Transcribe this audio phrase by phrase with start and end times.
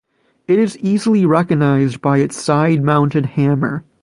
[0.47, 3.83] It is easily recognized by its side-mounted hammer.